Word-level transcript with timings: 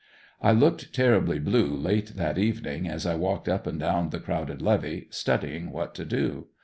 I 0.41 0.51
looked 0.51 0.93
terribly 0.93 1.37
blue 1.37 1.67
late 1.75 2.15
that 2.15 2.39
evening 2.39 2.87
as 2.87 3.05
I 3.05 3.13
walked 3.13 3.47
up 3.47 3.67
and 3.67 3.79
down 3.79 4.09
the 4.09 4.19
crowded 4.19 4.59
levee 4.59 5.05
studying 5.11 5.69
what 5.71 5.93
to 5.93 6.05
do. 6.05 6.47